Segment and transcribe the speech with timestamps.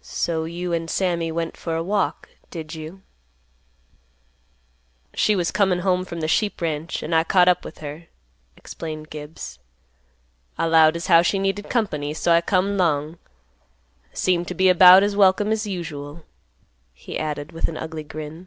[0.00, 3.02] "So you and Sammy went for a walk, did you?"
[5.12, 8.04] "She was comin' home from th' sheep ranch, an' I caught up with her,"
[8.56, 9.58] explained Gibbs.
[10.56, 13.18] "I 'lowed as how she needed company, so I come 'long.
[14.12, 16.24] I seemed t' be 'bout as welcome as usual,"
[16.94, 18.46] he added with an ugly grin.